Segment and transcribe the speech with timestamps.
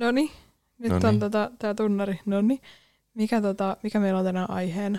[0.00, 0.32] Noni,
[0.78, 1.06] nyt Noniin.
[1.06, 2.20] on tota, tää tunnari.
[2.26, 2.60] Noni.
[3.14, 4.98] Mikä, tota, mikä meillä on tänään aiheena?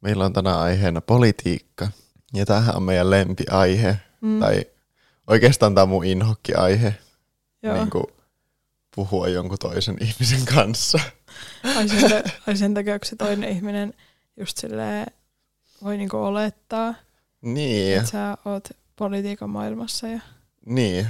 [0.00, 1.88] Meillä on tänään aiheena politiikka.
[2.32, 3.96] Ja tämähän on meidän lempiaihe.
[4.20, 4.64] Mm, Tai
[5.26, 6.94] oikeastaan tämä on mun inhokki-aihe.
[7.62, 7.74] joo.
[7.76, 8.04] Niin kuin
[8.94, 10.98] puhua jonkun toisen ihmisen kanssa.
[11.76, 13.94] Ai sen, ta- ai sen takia, kun se toinen ihminen
[14.36, 15.06] just silleen
[15.82, 16.94] voi niinku olettaa,
[17.42, 20.08] Niin, että sä oot politiikan maailmassa.
[20.08, 20.20] Ja...
[20.66, 21.06] niin.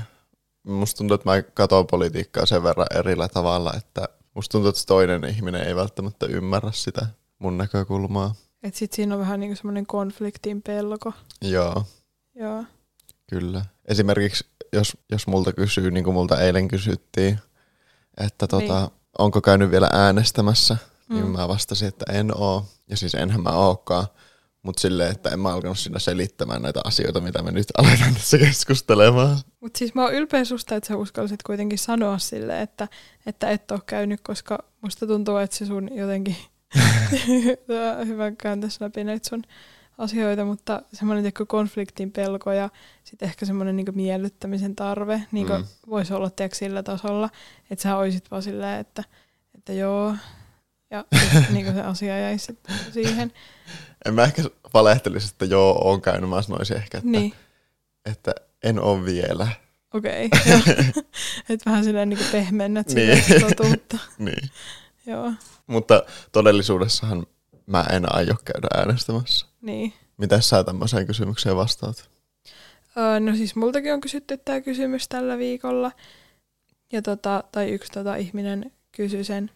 [0.66, 4.86] Musta tuntuu, että mä katson politiikkaa sen verran erillä tavalla, että musta tuntuu, että se
[4.86, 7.06] toinen ihminen ei välttämättä ymmärrä sitä
[7.38, 8.34] mun näkökulmaa.
[8.62, 11.12] Et sit siinä on vähän niinku semmoinen konfliktin pelko.
[11.42, 11.84] Joo,
[12.34, 12.64] Joo.
[13.30, 13.64] kyllä.
[13.88, 17.38] Esimerkiksi jos, jos multa kysyy, niin kuin multa eilen kysyttiin,
[18.16, 18.90] että tota, Niin.
[19.18, 20.76] onko käynyt vielä äänestämässä,
[21.08, 21.14] mm.
[21.14, 21.32] niin Mm.
[21.32, 22.66] mä vastasin, että en oo.
[22.90, 24.06] Ja siis enhän mä ookaan.
[24.62, 28.38] Mutta silleen, että en mä alkanut siinä selittämään näitä asioita, mitä me nyt aletaan tässä
[28.38, 29.38] keskustelemaan.
[29.64, 32.88] Mutta siis mä oon ylpeä susta, että sä uskallisit kuitenkin sanoa sille, että,
[33.26, 36.36] että et ole käynyt, koska musta tuntuu, että se sun jotenkin
[38.06, 39.42] hyvä kääntäisi läpi näitä sun
[39.98, 42.70] asioita, mutta semmoinen konfliktin pelko ja
[43.04, 45.64] sitten ehkä semmoinen niin miellyttämisen tarve niin Mm.
[45.90, 47.30] voisi olla tiedätkö, sillä tasolla,
[47.70, 49.04] että sä olisit vaan silleen, että,
[49.54, 50.14] että joo,
[50.90, 52.58] ja sit, niin se asia jäisi
[52.92, 53.32] siihen.
[54.06, 54.42] En mä ehkä
[54.74, 56.30] valehtelisi, että joo, oon käynyt.
[56.30, 57.32] Mä sanoisin ehkä, että, Niin,
[58.04, 59.48] että en oo vielä.
[59.94, 60.26] okei.
[60.34, 60.84] Okay,
[61.48, 63.22] että vähän silleen niin pehmennät Niin.
[63.40, 63.98] totuutta.
[64.18, 64.50] Niin.
[65.06, 65.32] Joo,
[65.66, 67.26] Mutta todellisuudessahan
[67.66, 69.46] mä en aio käydä äänestämässä.
[69.60, 69.92] niin.
[70.16, 72.10] Miten sä tämmöiseen kysymykseen vastaat?
[72.96, 75.92] Öö, no siis multakin on kysytty tämä kysymys tällä viikolla.
[76.92, 79.50] Ja tota, tai yksi tota ihminen kysyi sen.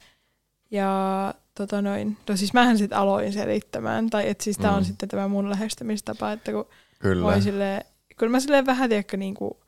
[0.71, 4.11] Ja tota noin, no siis mähän sitten aloin selittämään.
[4.11, 4.87] Tai että siis tää on Mm.
[4.87, 7.23] sitten tämä mun lähestymistapa, että kun Kyllä.
[7.25, 7.85] voi silleen,
[8.19, 9.59] kyllä mä silleen vähän tiedätkö niinku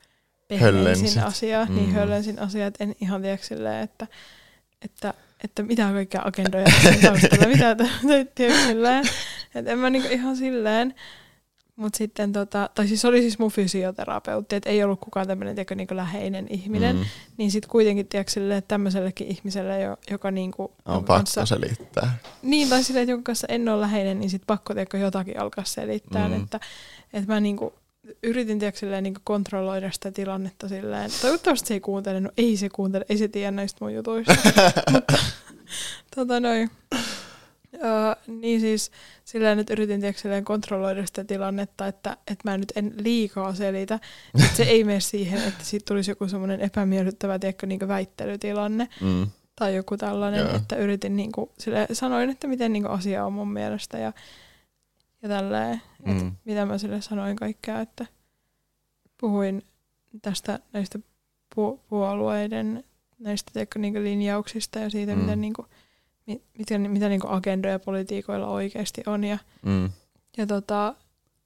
[0.60, 1.04] Höllensit.
[1.04, 1.74] pehmensin asiaa, mm.
[1.74, 1.94] niin Mm.
[1.94, 4.06] höllensin asiaa, että en ihan tiedä silleen, että,
[4.82, 7.76] että, että mitä kaikkea agendoja tässä taustalla, mitä
[8.34, 9.04] tiedätkö silleen,
[9.54, 10.94] että en mä niinku ihan silleen,
[11.76, 15.74] mutta sitten tota, tai siis oli siis mun fysioterapeutti, että ei ollut kukaan tämmöinen tiedätkö,
[15.74, 17.04] niinku läheinen ihminen, mm.
[17.36, 22.18] Niin sitten kuitenkin tiedätkö silleen, että tämmöisellekin ihmiselle, jo, joka niinku, On pakko selittää.
[22.42, 25.64] niin, tai silleen, että jonka kanssa en ole läheinen, niin sitten pakko tiedätkö, jotakin alkaa
[25.64, 26.28] selittää.
[26.28, 26.42] Mm.
[26.42, 26.60] Että,
[27.12, 27.74] että mä niinku,
[28.22, 31.10] yritin tiedätkö, silleen, niinku kontrolloida sitä tilannetta silleen.
[31.22, 32.20] Toivottavasti se ei kuuntele.
[32.20, 34.36] No ei se kuuntele, ei se tiedä näistä mun jutuista.
[34.92, 35.14] Mutta
[36.14, 36.70] tota noin.
[37.84, 38.90] Öö, niin siis
[39.24, 43.94] silleen, että yritin tiedätkö, silleen, kontrolloida sitä tilannetta, että, että mä nyt en liikaa selitä.
[44.44, 49.26] Että se ei mene siihen, että siitä tulisi joku semmoinen epämiellyttävä tiedätkö, niin väittelytilanne Mm.
[49.56, 50.56] tai joku tällainen, Joo.
[50.56, 54.12] että yritin niinku, sille, sanoin, että miten niinku asia on mun mielestä ja,
[55.22, 56.10] ja tälleen, mm.
[56.12, 56.32] että Mm.
[56.44, 58.06] mitä mä sille sanoin kaikkea, että
[59.20, 59.62] puhuin
[60.22, 60.98] tästä näistä
[61.54, 62.84] pu- puolueiden
[63.18, 65.20] näistä tiedätkö, niinku linjauksista ja siitä, Mm.
[65.20, 65.66] miten, niinku,
[66.26, 69.90] mi- miten, mitä niinku agendoja politiikoilla oikeasti on ja, Mm.
[70.36, 70.94] ja tota,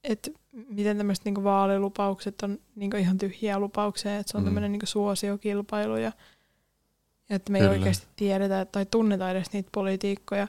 [0.04, 0.30] että
[0.68, 4.44] miten tämmöiset niinku vaalilupaukset on niinku ihan tyhjiä lupauksia, että se on Mm.
[4.44, 4.48] mm.
[4.48, 6.12] tämmöinen niinku suosiokilpailu ja,
[7.28, 7.72] ja että me ei Kyllä.
[7.72, 10.48] oikeasti tiedetä tai tunneta edes niitä politiikkoja,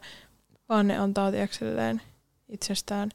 [0.69, 2.01] vaan ne antaa tiedäkselleen
[2.49, 3.09] itsestään,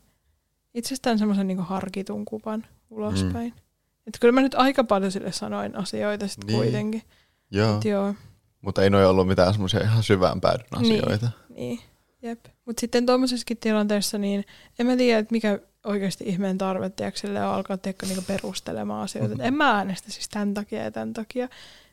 [0.75, 3.53] itsestään semmoisen niinku harkitun kuvan ulospäin.
[3.53, 3.61] Mm.
[4.07, 6.61] Että kyllä mä nyt aika paljon sille sanoin asioita sitten Niin.
[6.61, 6.63] niin.
[6.73, 7.03] kuitenkin.
[7.51, 8.15] Joo, Et joo,
[8.63, 11.05] mutta ei noi ollut mitään semmoisia ihan syvään päädyn Niin.
[11.05, 11.31] asioita.
[11.49, 11.81] niin,
[12.23, 12.45] jep.
[12.65, 14.45] Mutta sitten tuommoisessakin tilanteessa, niin
[14.79, 19.29] en mä tiedä, että mikä oikeasti ihmeen tarve tiedäkselle on alkaa tiedätkö, niinku perustelemaan asioita.
[19.35, 19.47] Mm-hmm.
[19.47, 21.45] En mä äänestä siis tämän takia ja tämän takia.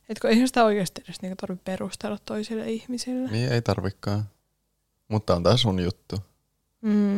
[0.09, 3.30] Että kun eihän sitä oikeasti edes niinku tarvitse perustella toisille ihmisille.
[3.31, 4.24] Niin ei tarvikaan.
[5.08, 6.16] Mutta on tää sun juttu.
[6.82, 7.18] Mm.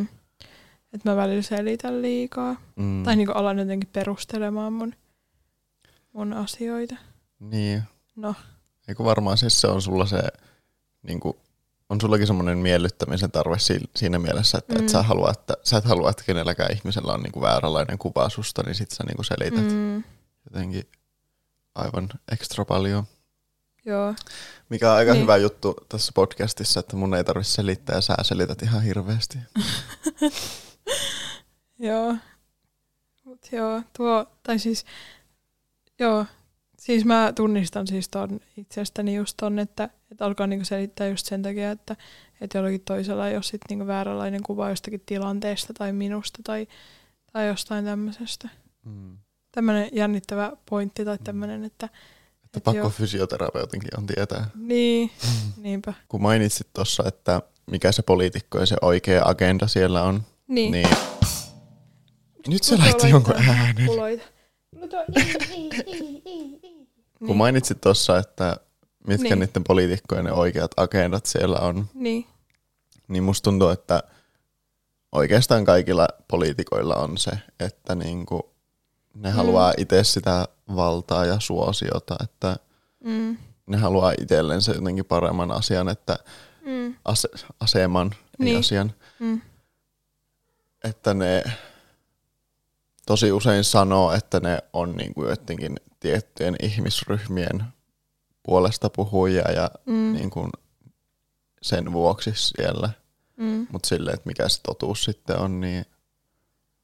[0.92, 2.56] Että mä välillä selitän liikaa.
[2.76, 3.04] Mm.
[3.04, 4.94] Tai niinku alan jotenkin perustelemaan mun,
[6.12, 6.96] mun asioita.
[7.40, 7.82] Niin.
[8.16, 8.34] No,
[8.88, 10.22] Eikö varmaan siis se on sulla se,
[11.02, 11.36] niin kuin,
[11.88, 14.80] on sullakin semmoinen miellyttämisen tarve si- siinä mielessä, että mm.
[14.80, 18.28] et sä, halua, että, sä et halua, että kenelläkään ihmisellä on niin kuin vääränlainen kuva
[18.28, 20.04] susta, niin sit sä niin kuin selität mm,
[20.44, 20.82] jotenkin
[21.74, 23.04] aivan ekstra paljon.
[23.90, 24.14] Joo.
[24.68, 25.22] Mikä on aika Niin.
[25.22, 29.38] hyvä juttu tässä podcastissa, että mun ei tarvitse selittää ja sä selität ihan hirveästi.
[31.78, 32.16] Joo.
[33.24, 34.84] Mut joo, tuo, tai siis,
[35.98, 36.26] joo,
[36.78, 41.42] siis mä tunnistan siis ton itsestäni just ton, että, että alkaa niinku selittää just sen
[41.42, 41.96] takia, että,
[42.40, 46.66] että jollakin toisella ei ole sit niinku vääränlainen kuva jostakin tilanteesta tai minusta tai,
[47.32, 48.48] tai jostain tämmöisestä.
[48.84, 49.18] Mm.
[49.52, 51.98] Tämmöinen jännittävä pointti tai tämmöinen, että, Että
[52.56, 52.90] Et pakko joo.
[52.90, 54.50] fysioterapeutinkin on tietää.
[54.54, 55.10] niin,
[55.56, 55.94] niinpä.
[56.08, 60.72] Kun mainitsit tuossa, että mikä se poliitikko ja se oikea agenda siellä on, Niin.
[60.72, 60.88] niin
[62.48, 63.86] nyt se laittoi jonkun äänen.
[63.86, 64.24] Kuloita.
[64.70, 65.20] Pluto, i,
[65.56, 66.88] i, i, i, i.
[67.26, 68.56] Kun mainitsit tuossa, että
[69.06, 69.38] mitkä Niin.
[69.38, 71.86] niiden poliitikkojen ne oikeat agendat siellä on.
[71.94, 72.26] Niin.
[73.08, 74.02] Niin musta tuntuu, että
[75.12, 77.30] oikeastaan kaikilla poliitikoilla on se,
[77.60, 78.50] että niinku
[79.14, 79.34] ne Mm.
[79.34, 82.56] haluaa itse sitä valtaa ja suosiota, että
[83.04, 83.36] Mm.
[83.66, 86.18] ne haluaa itsellensä jotenkin paremman asian, että
[86.64, 86.94] Mm.
[87.04, 87.28] ase,
[87.60, 88.44] aseman niin.
[88.44, 88.58] Niin.
[88.58, 89.40] asian, Mm.
[90.84, 91.42] että ne
[93.06, 97.64] tosi usein sanoo, että ne on niinku jotenkin tiettyjen ihmisryhmien
[98.42, 100.12] puolesta puhujia ja Mm.
[100.12, 100.48] niinku
[101.62, 102.90] sen vuoksi siellä.
[103.36, 103.66] Mm.
[103.72, 105.84] Mutta silleen, että mikä se totuus sitten on, niin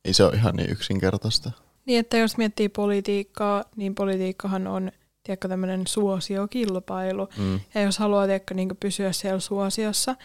[0.05, 1.50] ei se ole ihan niin yksinkertaista.
[1.87, 4.93] Niin, että jos miettii politiikkaa, niin politiikkahan on
[5.23, 7.29] tiedätkö, tämmöinen suosiokilpailu.
[7.38, 7.61] Mm.
[7.75, 10.17] Ja jos haluaa tiedätkö, niin pysyä siellä suosiossa,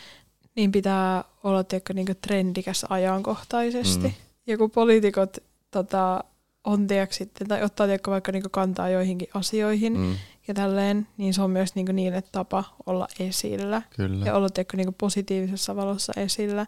[0.55, 4.07] niin pitää olla tiedätkö, niin trendikäs ajankohtaisesti.
[4.07, 4.13] Mm.
[4.47, 5.37] Ja kun poliitikot
[5.71, 6.23] tota,
[6.63, 9.99] on tiedätkö, sitten, tai ottaa tiedätkö, vaikka niin kantaa joihinkin asioihin mm.
[9.99, 10.15] Mm.
[10.47, 13.81] ja tälleen, niin se on myös niin niille tapa olla esillä.
[13.95, 14.25] Kyllä.
[14.25, 16.65] Ja olla tiedätkö, niin positiivisessa valossa esillä.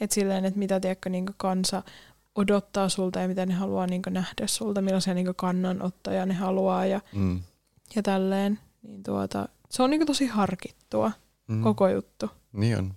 [0.00, 1.82] Että silleen, että mitä tiedätkö, niin kansa
[2.36, 7.00] odottaa sulta ja mitä ne haluaa niin nähdä sulta, millaisia niin kannanottoja ne haluaa ja,
[7.12, 7.40] Mm.
[7.96, 8.58] ja tälleen.
[8.82, 11.12] Niin tuota, se on niin tosi harkittua
[11.48, 11.62] Mm.
[11.62, 12.30] koko juttu.
[12.52, 12.94] Niin on.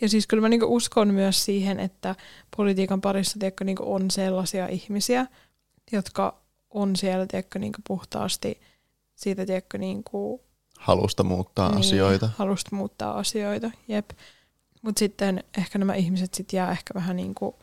[0.00, 2.14] Ja siis kyllä mä niin uskon myös siihen, että
[2.56, 5.26] politiikan parissa tiedätkö, niin on sellaisia ihmisiä,
[5.92, 6.40] jotka
[6.70, 8.60] on siellä tiedätkö, niin puhtaasti
[9.14, 10.40] siitä tiedätkö, niin kuin,
[10.78, 12.30] Halusta muuttaa niin, asioita.
[12.36, 14.10] Halusta muuttaa asioita, jep.
[14.82, 17.54] Mutta sitten ehkä nämä ihmiset sit jää ehkä vähän niin kuin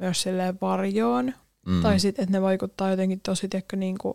[0.00, 1.34] myös silleen varjoon.
[1.66, 1.82] Mm.
[1.82, 4.14] Tai sitten, että ne vaikuttaa jotenkin tosi tiedätkö, niin kuin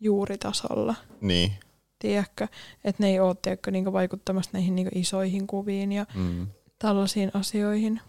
[0.00, 0.94] juuritasolla.
[1.20, 1.52] Niin.
[1.98, 2.48] Tiedätkö?
[2.84, 6.46] Että ne ei ole tiedätkö, niin kuin vaikuttamassa näihin niin kuin isoihin kuviin ja Mm.
[6.78, 8.00] tällaisiin asioihin.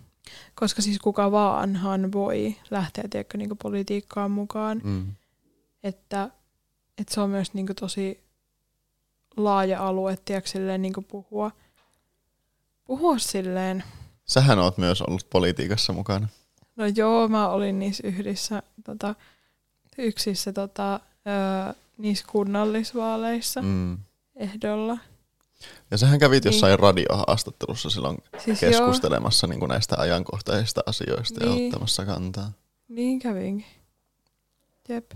[0.55, 4.81] Koska siis kuka vaanhan voi lähteä tiedätkö, niin kuin politiikkaan mukaan.
[4.83, 5.15] Mm.
[5.83, 6.29] Että,
[6.97, 8.23] että se on myös niin kuin tosi
[9.37, 11.51] laaja alue tiedätkö, silleen, niin kuin puhua,
[12.83, 13.83] puhua silleen.
[14.25, 16.27] Sähän oot myös ollut politiikassa mukana.
[16.79, 19.15] No joo, mä olin niissä yhdissä tota,
[19.97, 20.93] yksissä tota,
[21.27, 23.97] öö, niissä kunnallisvaaleissa mm.
[24.35, 24.97] Ehdolla.
[25.91, 26.53] Ja sähän kävit Niin.
[26.53, 31.65] jossain radiohaastattelussa silloin Siis joo, keskustelemassa niin kuin näistä ajankohtaisista asioista ja Niin.
[31.73, 32.51] ottamassa kantaa.
[32.87, 33.65] niin kävinkin.
[34.89, 35.11] Jep.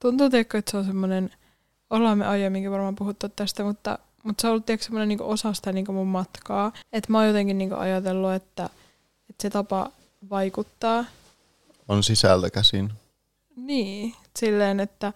[0.00, 1.30] Tuntuu, tiedätkö, että se on semmoinen,
[1.90, 5.52] ollaan me aiemminkin varmaan puhuttu tästä, mutta, mutta se on ollut tiedätkö, semmoinen niin osa
[5.52, 6.72] sitä niin mun matkaa.
[6.92, 8.64] Että mä oon jotenkin niin ajatellut, että,
[9.30, 9.90] että se tapa
[10.30, 11.04] vaikuttaa
[11.88, 12.92] On sisältä käsin.
[13.56, 15.12] Niin, silleen, että,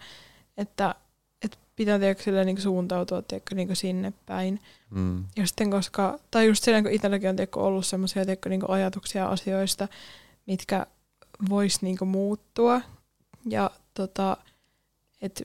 [0.57, 0.95] että,
[1.41, 4.61] että pitää tiedätkö, silleen, niin suuntautua tiedätkö, niin sinne päin.
[4.89, 5.23] Mm.
[5.35, 9.87] Ja sitten koska, tai just silleen, kun itselläkin on tiedätkö, ollut semmoisia niin ajatuksia asioista,
[10.47, 10.85] mitkä
[11.49, 12.81] vois niin muuttua.
[13.49, 14.37] Ja tota,
[15.21, 15.43] että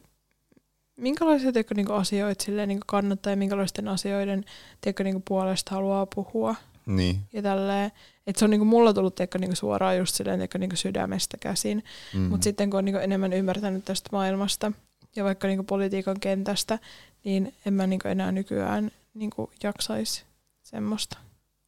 [0.97, 4.45] minkälaisia tiedätkö, niin asioita silleen, niin kannattaa ja minkälaisten asioiden
[4.81, 6.55] tiedätkö, niin puolesta haluaa puhua.
[6.87, 7.21] Niin.
[7.33, 7.91] Ja tälleen,
[8.27, 11.85] että se on niinku mulla tullut tiedätkö, niinku suoraan just silleen tiedätkö, niinku sydämestä käsin.
[12.15, 12.21] Mm.
[12.21, 14.73] Mutta sitten kun on niinku enemmän ymmärtänyt tästä maailmasta
[15.17, 16.79] ja vaikka niinku politiikan kentästä,
[17.25, 20.25] niin en mä niinku enää nykyään niinku jaksaisi
[20.63, 21.19] semmoista.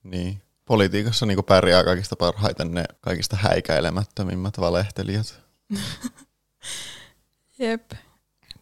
[0.02, 0.42] Niin.
[0.64, 5.40] Politiikassa niin pärjää kaikista parhaiten ne kaikista häikäilemättömimmät valehtelijat.
[7.58, 7.90] Jep.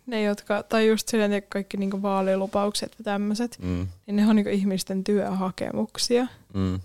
[0.07, 3.89] Ne, jotka, tai just silleen, että kaikki niinku vaalilupaukset ja tämmöiset, Mm.
[4.07, 6.27] niin ne on niinku ihmisten työhakemuksia.
[6.55, 6.81] Mm.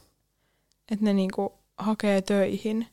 [0.91, 2.87] Että ne niinku hakee töihin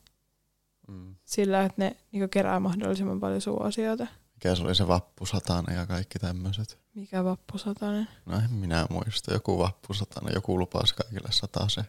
[0.87, 1.15] Mm.
[1.25, 4.07] sillä, että ne niinku kerää mahdollisimman paljon suosiota.
[4.35, 6.79] Mikä se oli se vappusatana ja kaikki tämmöiset?
[6.95, 8.07] Mikä vappusatanen?
[8.25, 9.33] No en minä muista.
[9.33, 11.81] Joku vappusatana, joku lupasi kaikille sataa se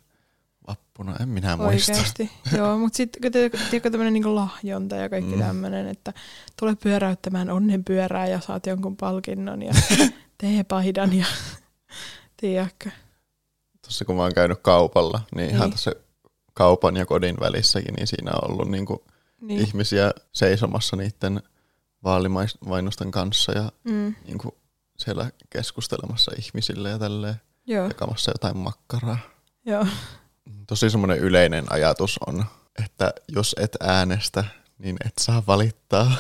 [0.69, 1.17] vappuna.
[1.21, 1.93] En minä muista.
[1.93, 2.31] Oikeasti.
[2.57, 5.37] Joo, mutta sitten tiedätkö tämmöinen niinku lahjonta ja kaikki Mm.
[5.41, 5.47] mm.
[5.47, 6.13] tämmöinen, että
[6.59, 9.73] tule pyöräyttämään onnen pyörää ja saat jonkun palkinnon ja
[10.39, 11.27] tee paidan ja
[12.37, 12.91] tiedätkö.
[13.89, 15.71] Tuossa kun mä oon käynyt kaupalla, niin ihan Niin.
[15.71, 15.93] tuossa
[16.55, 19.05] kaupan ja kodin välissäkin, niin siinä on ollut niinku
[19.41, 19.61] Niin.
[19.61, 21.43] ihmisiä seisomassa niiden
[22.05, 24.15] vaalimainosten kanssa ja Mm.
[24.27, 24.55] niinku
[24.97, 27.35] siellä keskustelemassa ihmisille ja tälleen,
[27.67, 29.19] Joo, jakamassa jotain makkaraa.
[29.67, 29.87] joo.
[30.67, 32.45] Tosi semmoinen yleinen ajatus on,
[32.85, 34.45] että jos et äänestä,
[34.79, 36.13] niin et saa valittaa.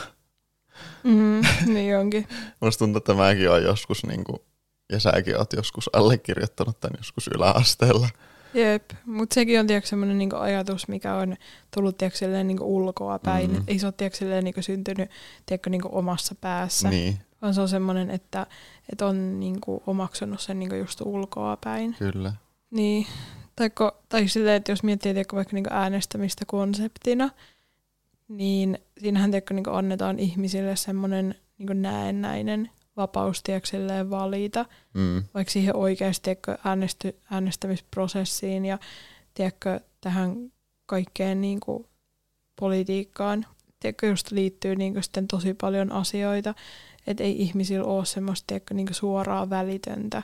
[1.04, 2.28] Mm, niin onkin.
[2.60, 4.38] Musta tuntuu, että mäkin olen joskus, niin kuin,
[4.92, 8.08] ja säkin oot joskus allekirjoittanut tämän joskus yläasteella.
[8.54, 11.36] Jep, mutta sekin on tiedätkö, semmoinen niinku ajatus, mikä on
[11.74, 13.52] tullut tiedätkö, silleen, niinku ulkoa päin.
[13.52, 13.64] Mm.
[13.66, 15.10] Ei se ole tiedätkö, silleen, niinku syntynyt
[15.46, 17.18] tiedätkö, niinku omassa päässä, niin.
[17.42, 18.46] Vaan se on semmoinen, että,
[18.92, 21.96] että on niinku omaksunut sen niinku just ulkoa päin.
[21.98, 22.32] kyllä.
[22.70, 23.06] Niin,
[23.56, 27.30] tai, ko, tai silleen, että jos miettii tiedätkö, vaikka niinku äänestämistä konseptina,
[28.28, 35.22] niin siinähän tiedätkö, niinku annetaan ihmisille semmoinen niinku näennäinen vapaus tiedätkö, silleen valita, Mm.
[35.34, 38.78] vaikka siihen oikeasti tiedätkö, äänesty, äänestämisprosessiin ja
[39.34, 40.52] tiedätkö, tähän
[40.86, 41.86] kaikkeen niin kuin,
[42.60, 43.46] politiikkaan.
[43.80, 46.54] Tiedätkö, just liittyy niin kuin, sitten tosi paljon asioita,
[47.06, 50.22] että ei ihmisillä ole semmoista tiedätkö, niin kuin, suoraa välitöntä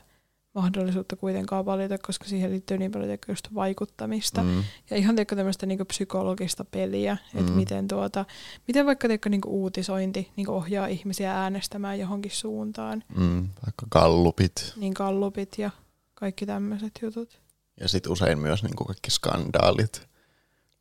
[0.55, 4.43] mahdollisuutta kuitenkaan valita, koska siihen liittyy niin paljon tiedätkö, just vaikuttamista.
[4.43, 4.65] Mm.
[4.91, 7.57] Ja ihan tiedätkö, tämmöistä niin psykologista peliä, että Mm.
[7.57, 8.25] miten, tuota,
[8.69, 13.49] miten vaikka tiedätkö, niin uutisointi niin ohjaa ihmisiä äänestämään johonkin suuntaan, Mm.
[13.67, 14.73] Vaikka gallupit.
[14.77, 15.71] niin kallupit ja
[16.15, 17.41] kaikki tämmöiset jutut.
[17.81, 20.09] Ja sitten usein myös niinku kaikki skandaalit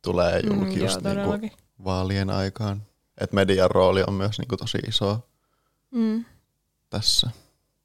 [0.02, 1.52] tulee julki Mm, just joo, niinku todellakin.
[1.84, 2.82] vaalien aikaan.
[3.20, 5.28] Et median rooli on myös niinku tosi iso
[5.90, 6.24] Mm.
[6.90, 7.30] tässä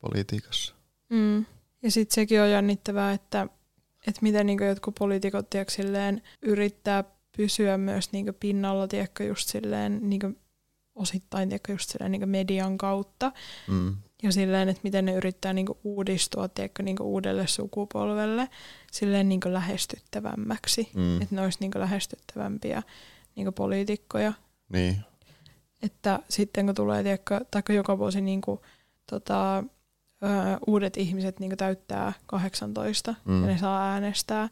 [0.01, 0.73] politiikassa.
[1.09, 1.45] Mm.
[1.81, 3.47] Ja sitten sekin on jännittävää, että,
[4.07, 7.03] että miten niin jotkut poliitikot tiedätkö, silleen, yrittää
[7.37, 10.39] pysyä myös niin pinnalla tiedätkö, just silleen, niin
[10.95, 13.31] osittain tiedätkö, just silleen, niin median kautta.
[13.67, 13.95] Mm.
[14.23, 18.49] Ja silleen, että miten ne yrittää niin uudistua tiedätkö, niin uudelle sukupolvelle
[18.91, 20.89] silleen niin lähestyttävämmäksi.
[20.95, 21.21] Mm.
[21.21, 22.83] Että ne olisi niin lähestyttävämpiä
[23.35, 24.33] niin poliitikkoja.
[24.69, 25.01] Niin.
[25.83, 28.59] Että sitten kun tulee, tiedätkö, tai joka vuosi niin kuin,
[29.09, 29.63] tota,
[30.23, 30.27] ö,
[30.67, 33.41] uudet ihmiset niin täyttää 18 Mm.
[33.41, 34.49] ja ne saa äänestää,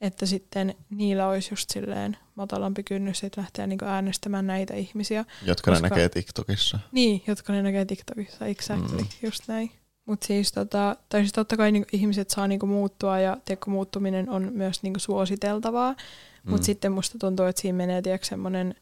[0.00, 5.24] että sitten niillä olisi just silleen matalampi kynnys, että lähteä niin äänestämään näitä ihmisiä.
[5.44, 6.78] Jotka Koska- ne näkee TikTokissa.
[6.92, 9.06] Niin, jotka ne näkee TikTokissa, exactly, Mm.
[9.22, 9.70] just näin.
[10.06, 14.30] Mutta siis, tota, tai siis totta kai niin ihmiset saa niinku muuttua ja tiedätkö, muuttuminen
[14.30, 16.50] on myös niinku suositeltavaa, mm.
[16.50, 18.74] mutta sitten musta tuntuu, että siinä menee tiedätkö, semmoinen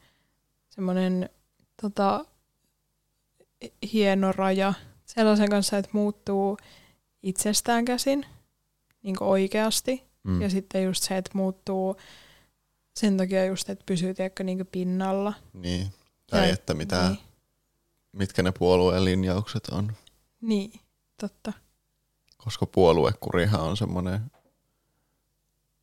[0.69, 1.29] semmonen,
[1.83, 2.25] tota,
[3.93, 4.75] hieno raja
[5.15, 6.59] sellaisen kanssa, että muuttuu
[7.23, 8.27] itsestään käsin
[9.03, 10.03] niin oikeasti.
[10.23, 10.43] mm.
[10.43, 11.97] Ja sitten just se, että muuttuu
[12.97, 15.33] sen takia just, että pysyy tiedätkö, niin pinnalla.
[15.53, 15.87] Niin.
[16.31, 17.19] Tai Ja- että mitä, Niin,
[18.13, 19.93] mitkä ne puolueen linjaukset on.
[20.41, 20.81] niin
[21.21, 21.53] totta.
[22.37, 24.21] Koska puoluekurihan on semmoinen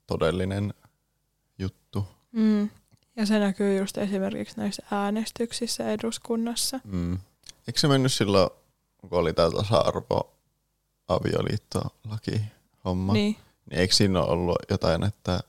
[0.07, 0.73] todellinen
[1.59, 2.07] juttu.
[2.31, 2.69] Mm.
[3.15, 6.79] Ja se näkyy just esimerkiksi näissä äänestyksissä eduskunnassa.
[6.83, 7.13] Mm.
[7.67, 8.49] Eikö se mennyt silloin,
[9.07, 10.33] kun oli tämä tasa-arvo
[11.07, 12.41] avioliittolaki
[12.85, 13.13] homma?
[13.13, 13.37] Niin,
[13.69, 15.39] Niin eikö siinä ole ollut jotain, että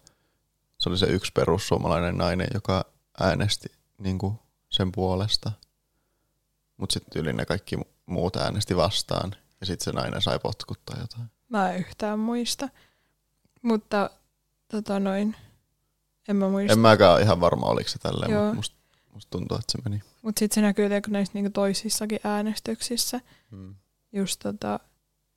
[0.78, 2.84] se oli se yksi perussuomalainen nainen, joka
[3.20, 4.34] äänesti niin kuin
[4.68, 5.52] sen puolesta,
[6.76, 10.96] mutta sitten yli ne kaikki mu- muut äänesti vastaan, ja sitten se nainen sai potkuttaa
[11.00, 11.30] jotain.
[11.48, 12.68] mä en yhtään muista.
[13.62, 14.10] Mutta
[14.68, 15.36] tota noin,
[16.28, 16.72] en mä muista.
[16.72, 18.76] En mäkään ole ihan varma, oliko se tälleen, mutta musta,
[19.12, 20.02] musta tuntuu, että se meni.
[20.22, 23.20] Mutta sitten se näkyy tiedätkö, näissä niinku toisissakin äänestyksissä.
[23.50, 23.74] Mm.
[24.12, 24.80] Just tota,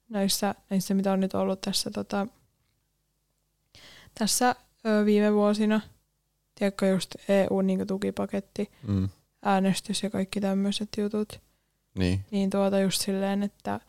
[0.10, 2.27] näissä, näissä, mitä on nyt ollut tässä, tota,
[4.20, 5.82] tässä ö, viime vuosina.
[6.56, 9.10] Tiedätkö just EU-tukipaketti, Mm.
[9.42, 11.42] äänestys ja kaikki tämmöiset jutut.
[11.98, 13.80] Niin, Niin tuota just silleen, että,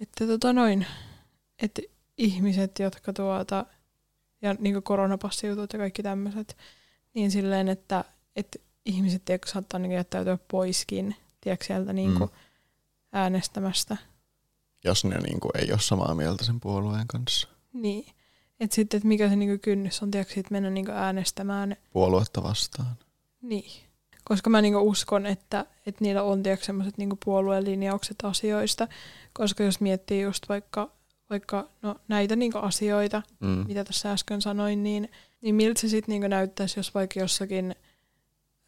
[0.00, 0.86] että tota noin,
[1.62, 1.82] että
[2.18, 3.66] ihmiset, jotka tuota,
[4.42, 6.56] ja niin koronapassijutut ja kaikki tämmöiset,
[7.14, 8.04] niin silleen, että,
[8.38, 12.28] että ihmiset tiedätkö, saattaa niin jättäytyä poiskin tiedätkö, sieltä niin Mm.
[13.12, 13.96] äänestämästä.
[14.84, 17.48] jos ne niin kuin ei ole samaa mieltä sen puolueen kanssa.
[17.72, 18.06] Niin.
[18.60, 21.76] Että sitten, että mikä se niin kynnys on, tiedätkö, sit mennä niin äänestämään.
[21.92, 22.96] Puoluetta vastaan.
[23.42, 23.70] Niin.
[24.24, 28.88] Koska mä niinku uskon, että, että niillä on tiedätkö, sellaiset niinku puolueen linjaukset asioista.
[29.32, 30.90] Koska jos miettii just vaikka,
[31.30, 33.64] vaikka no, näitä niinku asioita, Mm.
[33.68, 37.74] mitä tässä äsken sanoin, niin, niin miltä se sitten niinku näyttäisi, jos vaikka jossakin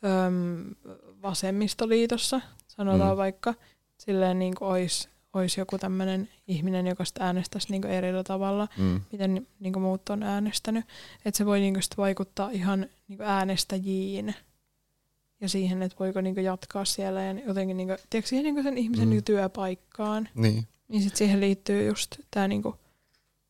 [0.04, 0.74] öm,
[1.22, 3.14] vasemmistoliitossa, sanotaan Mm.
[3.14, 3.16] mm.
[3.16, 3.54] vaikka,
[3.98, 9.00] silleen niinku olisi ois joku tämmöinen ihminen, joka sitten äänestäisi niinku eri tavalla, Mm.
[9.12, 10.84] miten niinku muut on äänestänyt.
[11.24, 14.34] Että se voi niinku sit vaikuttaa ihan niinku äänestäjiin
[15.40, 19.04] ja siihen, että voiko niinku jatkaa siellä ja jotenkin niinku, tiedätkö, siihen niinku sen ihmisen
[19.06, 19.10] Mm.
[19.10, 20.28] niinku työpaikkaan.
[20.34, 20.66] Niin.
[20.88, 22.74] Niin sitten siihen liittyy just tämä niinku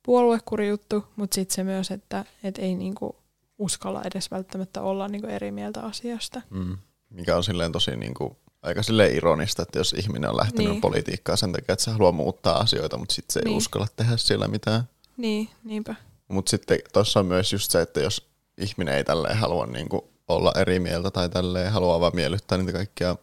[0.03, 3.17] puoluekurijuttu, mutta sitten se myös, että et ei niinku
[3.61, 6.43] uskalla edes välttämättä olla niinku eri mieltä asiasta.
[6.51, 6.79] Mm.
[7.11, 10.81] Mikä on silleen tosi niin kuin, aika silleen ironista, että jos ihminen on lähtenyt Niin.
[10.81, 13.57] politiikkaan sen takia, että se haluaa muuttaa asioita, mutta sitten se ei Niin.
[13.57, 14.83] uskalla tehdä siellä mitään.
[15.17, 15.95] Niin, niinpä.
[16.29, 20.03] Mutta sitten tuossa on myös just se, että jos ihminen ei tälleen halua niin kuin
[20.29, 23.17] olla eri mieltä tai tälleen haluaa vaan miellyttää niitä kaikkia,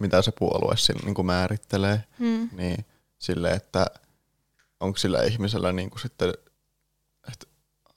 [0.00, 2.48] mitä se puolue siinä niin kuin määrittelee, Hmm.
[2.52, 2.84] niin
[3.18, 3.86] sille, että
[4.80, 6.34] onko sillä ihmisellä niin kuin sitten,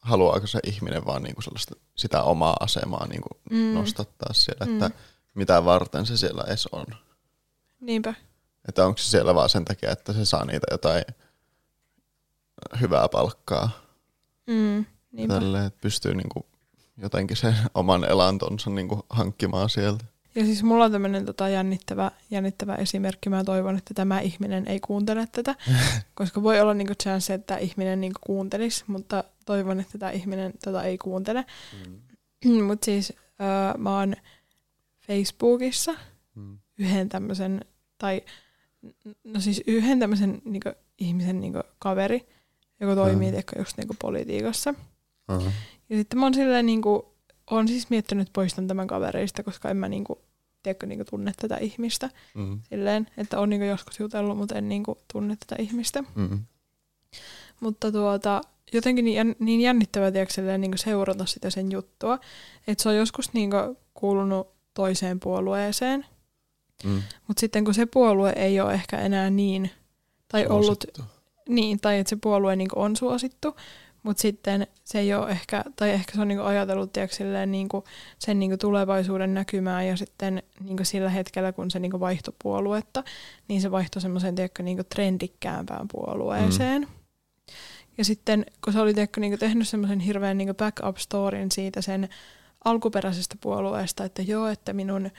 [0.08, 3.74] haluaako se ihminen vaan niin kuin sellaista, sitä omaa asemaa niin kuin Mm.
[3.74, 4.74] nostattaa siellä, Mm.
[4.74, 4.92] että
[5.36, 6.86] mitä varten se siellä edes on.
[7.80, 8.14] Niinpä.
[8.68, 11.04] Että onko se siellä vaan sen takia, että se saa niitä jotain
[12.82, 13.70] hyvää palkkaa.
[14.48, 14.86] Mm.
[15.12, 15.34] Niinpä.
[15.34, 16.46] Tälleen, että pystyy niinku
[16.98, 20.06] jotenkin sen oman elantonsa niinku hankkimaan sieltä.
[20.38, 23.30] Ja siis mulla on tämmöinen tota jännittävä, jännittävä esimerkki.
[23.30, 25.56] Mä toivon, että tämä ihminen ei kuuntele tätä,
[26.16, 30.54] koska voi olla niinku chance, että tämä ihminen niinku kuuntelisi, mutta toivon, että tämä ihminen
[30.64, 31.46] tota ei kuuntele.
[32.46, 32.64] Mm.
[32.68, 34.16] mutta siis öö, mä oon
[35.08, 35.96] Facebookissa
[36.36, 36.58] Mm.
[36.80, 37.66] yhden tämmöisen,
[37.98, 38.22] tai
[39.24, 42.28] no siis yhden tämmöisen niinku, ihmisen niinku, kaveri,
[42.80, 43.38] joka toimii Mm.
[43.38, 43.60] mm.
[43.60, 44.74] just niinku, politiikassa.
[45.28, 45.52] Aha.
[45.90, 47.14] Ja sitten mä oon silleen niinku,
[47.52, 50.22] oon siis miettinyt, että poistan tämän kavereista, koska en mä niinku,
[50.68, 52.10] tiedätkö, niinku, tunne tätä ihmistä.
[52.34, 52.60] Mm.
[52.70, 56.04] Silleen, että on niinku joskus jutellut, mutta en niinku, tunne tätä ihmistä.
[56.16, 56.40] Mm.
[57.60, 58.42] Mutta tuota,
[58.74, 62.20] jotenkin niin, niin jännittävää tiedätkö, silleen, niinku seurata sitä sen juttua.
[62.68, 63.58] Että se on joskus niinku,
[63.94, 66.06] kuulunut toiseen puolueeseen.
[66.84, 67.02] Mm.
[67.28, 69.72] Mutta sitten kun se puolue ei ole ehkä enää niin,
[70.28, 71.02] tai ollut, Suosittu.
[71.50, 73.56] niin, tai että se puolue niinku on suosittu,
[74.08, 77.84] mutta sitten se ei ole ehkä, tai ehkä se on niinku ajatellut tiedätkö, silleen, niinku
[78.20, 83.04] sen niinku tulevaisuuden näkymää ja sitten niinku sillä hetkellä, kun se niinku vaihtoi puoluetta,
[83.48, 86.82] niin se vaihtoi semmoiseen niinku trendikkäämpään puolueeseen.
[86.82, 86.88] Mm.
[87.98, 92.10] Ja sitten kun se oli tiedätkö, niinku tehnyt semmoisen hirveän niinku back-up storyn siitä sen
[92.66, 95.12] alkuperäisestä puolueesta, että joo, että minun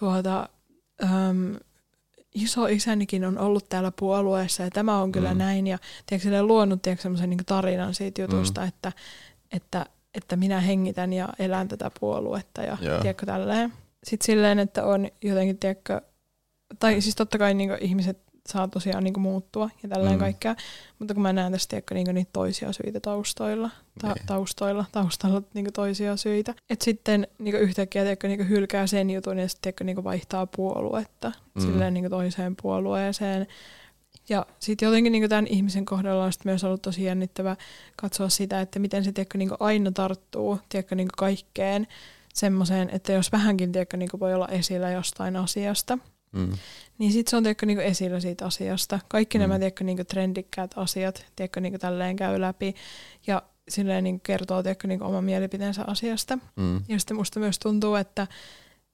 [0.00, 0.48] tuota,
[1.02, 1.56] äm,
[2.34, 5.38] iso isänikin on ollut täällä puolueessa ja tämä on kyllä Mm.
[5.38, 5.66] näin.
[5.66, 8.68] Ja tiedätkö, luonut tiedätkö, semmoisen niin tarinan siitä jutusta, mm.
[8.68, 8.92] että,
[9.52, 13.00] että, että minä hengitän ja elän tätä puoluetta ja Joo.
[13.00, 13.72] tiedätkö, tälleen.
[14.04, 16.00] Sitten silleen, että on jotenkin, tiedätkö,
[16.78, 20.18] tai siis totta kai niin ihmiset saa tosiaan niin muuttua ja tälleen Mm.
[20.20, 20.56] kaikkea,
[20.98, 23.70] mutta kun mä näen tässä tiedätkö, niin niitä toisia syitä taustoilla,
[24.00, 24.26] ta- Niin.
[24.26, 26.54] taustoilla, taustalla niin toisia syitä.
[26.70, 31.28] että sitten niin yhtäkkiä tiedätkö, niin hylkää sen jutun ja sitten tiedätkö, niin vaihtaa puoluetta
[31.28, 31.62] Mm.
[31.62, 31.66] mm.
[31.66, 33.46] silleen niin toiseen puolueeseen.
[34.28, 37.56] Ja sitten jotenkin niin tämän ihmisen kohdalla on sit myös ollut tosi jännittävä
[37.96, 41.86] katsoa sitä, että miten se tiedätkö, niin aina tarttuu tiedätkö, niin kaikkeen
[42.34, 45.98] semmoiseen, että jos vähänkin tiedätkö, niin voi olla esillä jostain asiasta,
[46.34, 46.52] Mm.
[46.98, 49.00] niin sitten se on tiedätkö, niin esillä siitä asiasta.
[49.08, 49.42] Kaikki Mm.
[49.42, 52.74] nämä tiedätkö, niin trendikkäät asiat tiedätkö, niin tälleen käy läpi
[53.26, 56.38] ja silleen niin kertoo tiedätkö, niin oman mielipiteensä asiasta.
[56.56, 56.80] Mm.
[56.88, 58.26] Ja sitten musta myös tuntuu, että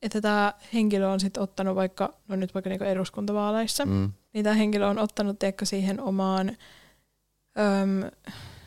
[0.03, 4.12] että tämä henkilö on sitten ottanut vaikka, no nyt vaikka niinku eduskuntavaaleissa, mm.
[4.33, 6.57] Niin tämä henkilö on ottanut tiedätkö, siihen omaan,
[7.59, 8.11] öm,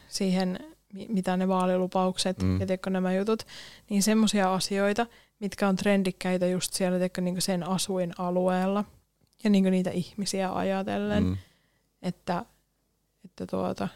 [0.07, 0.59] siihen
[0.93, 2.59] mi- mitä ne vaalilupaukset mm.
[2.59, 3.43] ja tiedätkö, nämä jutut,
[3.89, 5.07] niin semmoisia asioita,
[5.43, 8.83] mitkä on trendikkäitä just siellä tiedätkö, niinku sen asuinalueella
[9.43, 11.37] ja niinku niitä ihmisiä ajatellen, mm.
[12.01, 12.45] Että,
[13.25, 13.87] että tuota,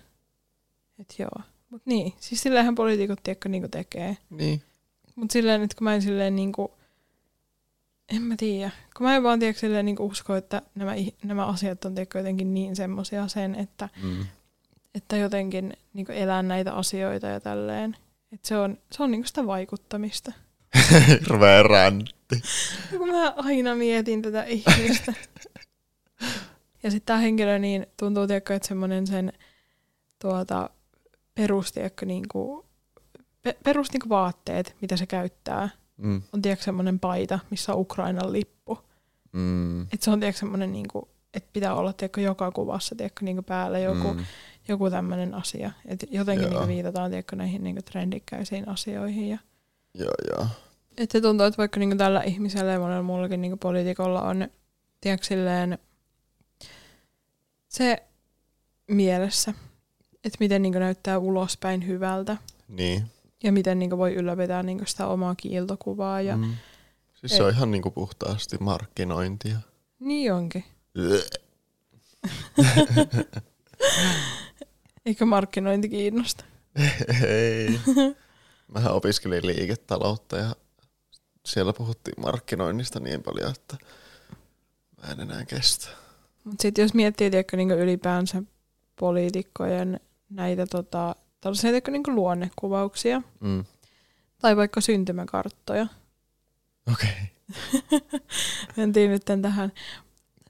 [1.00, 1.42] että joo.
[1.70, 4.18] Mut niin, siis sillähän poliitikot tiedätkö, niinku tekee.
[4.30, 4.62] Niin.
[5.16, 6.72] Mutta silleen, että kun mä en silleen niinku,
[8.16, 8.72] en mä tiedä.
[8.98, 12.54] Kun mä en vaan tiedä silleen niinku usko, että nämä, nämä asiat on tiedätkö, jotenkin
[12.54, 14.26] niin semmoisia sen, että, Mm.
[14.96, 17.98] että jotenkin niinku elää näitä asioita ja tälleen.
[18.32, 20.32] Että se on, se on niinku sitä vaikuttamista.
[21.08, 22.42] Hirveä räntti.
[22.98, 25.14] Kun mä aina mietin tätä ihmistä.
[26.84, 29.34] ja sitten tämä henkilö niin tuntuu, tiedätkö, että semmoinen sen
[30.22, 30.70] tuota,
[31.36, 32.66] perus, tiedätkö, niinku,
[33.42, 36.22] pe, perus niinku vaatteet, mitä se käyttää, Mm.
[36.34, 38.80] on tiedätkö semmoinen paita, missä on Ukrainan lippu.
[39.32, 39.82] Mm.
[39.82, 43.80] Että se on tiedätkö semmoinen, niinku, että pitää olla tiedätkö, joka kuvassa tiedätkö, niinku päällä
[43.80, 44.26] joku, mm.
[44.68, 45.72] Joku tämmöinen asia.
[45.86, 46.52] Että jotenkin Joo.
[46.52, 49.30] niinku viitataan tiedätkö, näihin niinku trendikkäisiin asioihin.
[49.30, 49.38] Ja,
[49.94, 50.48] Joo, joo.
[50.98, 54.48] Että se tuntuu, että vaikka niinku tällä ihmisellä ja monella muullakin niinku poliitikolla on
[55.02, 55.78] tiedätkö, silleen,
[57.68, 58.04] se
[58.88, 59.54] mielessä,
[60.24, 63.04] että miten niinku näyttää ulospäin hyvältä Niin.
[63.44, 66.22] ja miten niinku voi ylläpitää niinku sitä omaa kiiltokuvaa.
[66.22, 66.54] Ja, mm.
[67.14, 69.58] Siis se on ihan niinku puhtaasti markkinointia.
[70.00, 70.64] Niin onkin.
[75.06, 76.44] Eikö markkinointi kiinnosta?
[77.28, 77.80] Ei.
[78.68, 80.56] Mähän opiskelin liiketaloutta ja
[81.48, 83.78] siellä puhuttiin markkinoinnista niin paljon, että
[85.02, 85.88] mä en enää kestä.
[86.44, 88.44] Mutta sitten jos miettii tiedätkö, niin ylipäänsä
[89.00, 93.66] poliitikkojen näitä tota, tällaisia tiedätkö, niin luonnekuvauksia Mm.
[94.42, 95.88] tai vaikka syntymäkarttoja,
[96.94, 97.10] Okei.
[98.78, 99.72] mentiin nyt tähän,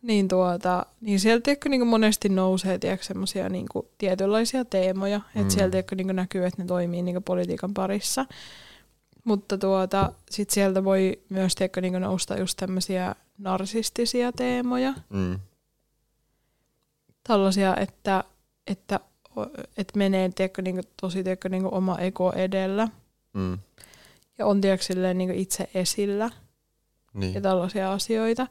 [0.01, 5.23] niin, tuota, niin sieltä tiedätkö, niin monesti nousee semmoisia niin tietynlaisia teemoja, mm.
[5.35, 5.41] Mm.
[5.41, 8.25] että sieltä tiedätkö, niin näkyy, että ne toimii niin politiikan parissa.
[9.27, 15.39] Mutta tuota, sit sieltä voi myös tiedätkö, niin nousta just tämmöisiä narsistisia teemoja, Mm.
[17.23, 18.23] tällaisia, että,
[18.67, 18.99] että,
[19.77, 22.87] että menee tiedätkö, niin tosi tiedätkö, niin oma ego edellä
[23.33, 23.57] Mm.
[24.37, 26.29] ja on tiedätkö, silleen, niin itse esillä
[27.13, 27.33] Niin.
[27.33, 28.47] ja tällaisia asioita.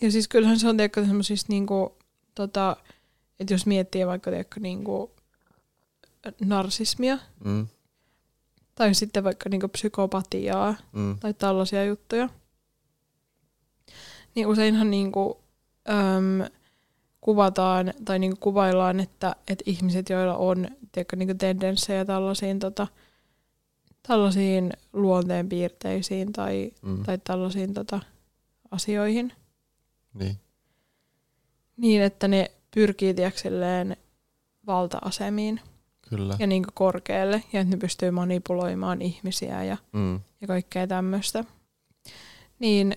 [0.00, 1.90] Ja siis kyllähän se on tiedätkö, semmoisista, niin kuin,
[2.34, 2.76] tota,
[3.40, 5.10] että jos miettii vaikka tiedätkö, niin kuin,
[6.44, 7.66] narsismia Mm.
[8.80, 11.18] Tai sitten vaikka niin kuin, psykopatiaa Mm.
[11.18, 12.28] tai tällaisia juttuja,
[14.34, 15.40] niin useinhan niinku,
[15.90, 16.50] äm,
[17.20, 22.86] kuvataan tai niinku kuvaillaan, että, että ihmiset, joilla on tiedätkö, niinku tendenssejä tällaisiin, tota,
[24.08, 27.02] tällaisiin luonteenpiirteisiin tai, Mm.
[27.04, 28.00] tai tällaisiin tota,
[28.70, 29.32] asioihin,
[30.14, 30.36] Niin.
[31.76, 33.96] niin että ne pyrkii tiedäkö,
[34.66, 35.60] valta-asemiin
[36.10, 36.36] Kyllä.
[36.38, 40.20] ja niinku korkealle ja että ne pystyy manipuloimaan ihmisiä ja Mm.
[40.40, 41.44] ja kaikkea tämmöistä.
[42.58, 42.96] Niin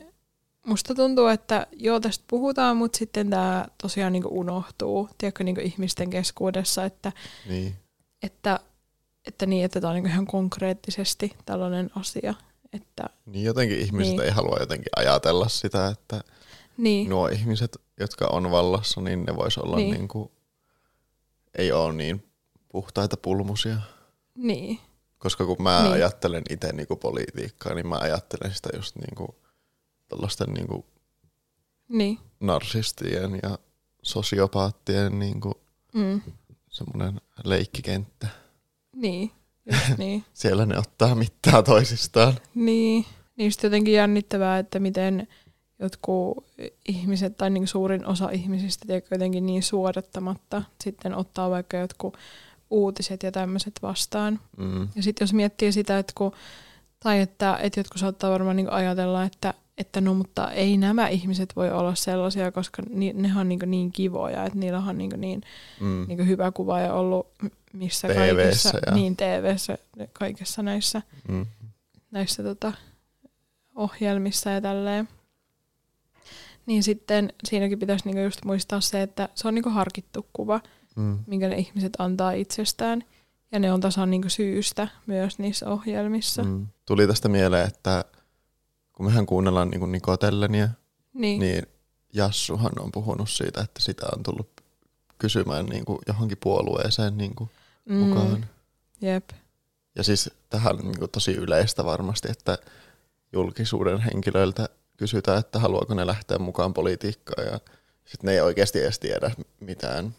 [0.67, 6.09] musta tuntuu, että joo tästä puhutaan, mutta sitten tämä tosiaan niinku unohtuu, tiedätkö, niinku ihmisten
[6.09, 7.11] keskuudessa, että,
[7.49, 7.75] Niin.
[8.23, 8.59] että,
[9.27, 12.33] että, niin, että tämä on niinku ihan konkreettisesti tällainen asia.
[12.73, 14.23] Että, Niin jotenkin ihmiset Niin.
[14.23, 16.21] ei halua jotenkin ajatella sitä, että
[16.77, 19.89] niin, nuo ihmiset, jotka on vallassa, niin ne vois olla Niin.
[19.91, 19.99] niin.
[19.99, 20.31] Niinku,
[21.57, 22.23] ei ole niin
[22.73, 23.77] puhtaita pulmusia.
[24.37, 24.79] niin,
[25.17, 25.93] Koska kun mä Niin.
[25.93, 29.35] ajattelen itse niinku politiikkaa, niin mä ajattelen sitä just niinku
[30.09, 30.85] tällaisten niinku
[31.89, 33.57] niin, narsistien ja
[34.01, 35.61] sosiopaattien niinku
[35.93, 36.21] mm,
[36.69, 38.27] semmoinen leikkikenttä.
[38.95, 39.31] niin,
[39.71, 40.25] just niin.
[40.33, 42.33] Siellä ne ottaa mittaa toisistaan.
[42.55, 43.05] Niin,
[43.35, 45.27] niistä jotenkin jännittävää, että miten
[45.79, 46.45] jotkut
[46.87, 52.17] ihmiset tai niin suurin osa ihmisistä tiedätkö, jotenkin niin suodattamatta sitten ottaa vaikka jotkut
[52.73, 54.39] uutiset ja tämmöiset vastaan.
[54.57, 54.81] Mm.
[54.95, 56.31] Ja sitten jos miettii sitä, että kun,
[56.99, 61.55] tai että, että jotkut saattaa varmaan niin ajatella, että, että no mutta ei nämä ihmiset
[61.55, 65.41] voi olla sellaisia, koska ni, ne on niin, niin kivoja, että niillä on niin, niin,
[65.79, 66.05] Mm.
[66.07, 67.27] niin hyvä kuva ja ollut
[67.73, 69.77] missä TV:ssä kaikissa, ja- niin TV:ssä,
[70.13, 71.45] kaikessa näissä Mm.
[72.11, 72.73] näissä tota,
[73.75, 75.07] ohjelmissa ja tälleen.
[76.65, 80.61] Niin sitten siinäkin pitäisi niinku just muistaa se, että se on niinku harkittu kuva,
[80.95, 81.19] Mm.
[81.27, 83.03] minkä ne ihmiset antaa itsestään.
[83.51, 86.43] Ja ne on tasan niinku syystä myös niissä ohjelmissa.
[86.43, 86.67] Mm.
[86.85, 88.05] Tuli tästä mieleen, että
[88.93, 90.69] kun mehän kuunnellaan niin Nikotellenia,
[91.13, 91.39] Niin, niin.
[91.39, 91.63] niin
[92.13, 94.49] Jassuhan on puhunut siitä, että sitä on tullut
[95.17, 97.49] kysymään niin kuin johonkin puolueeseen niin kuin
[97.89, 98.45] mm, mukaan.
[99.01, 99.29] Jep.
[99.95, 102.57] Ja siis tähän on niin tosi yleistä varmasti, että
[103.33, 107.59] julkisuuden henkilöiltä kysytään, että haluaako ne lähteä mukaan politiikkaan ja
[108.05, 110.15] sitten ne ei oikeasti edes tiedä mitään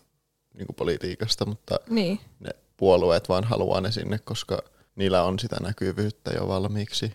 [0.54, 4.62] niin kuin politiikasta, mutta Niin, ne puolueet vaan haluaa ne sinne, koska
[4.96, 7.14] niillä on sitä näkyvyyttä jo valmiiksi.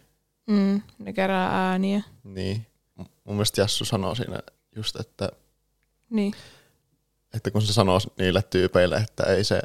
[0.50, 2.02] mm, ne kerää ääniä.
[2.24, 2.66] Niin.
[2.96, 4.40] Mun mielestä Jassu sanoo siinä
[4.76, 5.30] just, että,
[6.10, 6.34] Niin,
[7.34, 9.62] että kun se sanoo niille tyypeille, että ei se,